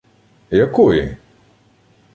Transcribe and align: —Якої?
—Якої? 0.51 1.17